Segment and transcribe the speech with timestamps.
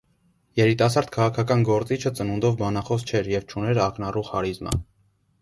[0.59, 4.77] Երիտասարդ քաղաքական գործիչը ծնունդով բանախոս չէր և չուներ ակնառու խարիզմա։